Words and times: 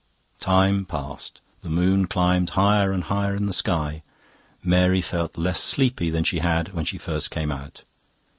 Time 0.39 0.83
passed; 0.83 1.41
the 1.61 1.69
moon 1.69 2.07
climbed 2.07 2.49
higher 2.57 2.91
and 2.91 3.03
higher 3.03 3.35
in 3.35 3.45
the 3.45 3.53
sky. 3.53 4.01
Mary 4.63 4.99
felt 4.99 5.37
less 5.37 5.61
sleepy 5.63 6.09
than 6.09 6.23
she 6.23 6.39
had 6.39 6.73
when 6.73 6.85
she 6.85 6.97
first 6.97 7.29
came 7.29 7.51
out. 7.51 7.83